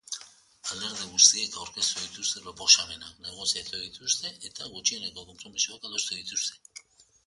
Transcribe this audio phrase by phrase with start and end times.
[0.75, 6.89] Alderdi guztiek aurkeztu dituzte proposamenak, negoziatu dituzten eta gutxieneko konpromisoak adostu dituzte.